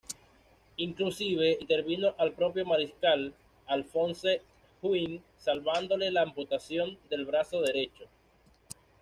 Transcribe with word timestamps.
Inclusive 0.77 1.57
intervino 1.59 2.15
al 2.17 2.33
propio 2.33 2.65
Mariscal 2.65 3.35
Alphonse 3.67 4.41
Juin, 4.81 5.21
salvándole 5.37 6.09
la 6.09 6.23
amputación 6.23 6.97
del 7.07 7.27
brazo 7.27 7.61
derecho. 7.61 8.05